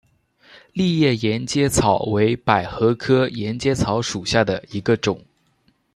[0.73, 5.23] 丽叶沿阶草为百合科沿阶草属下的一个种。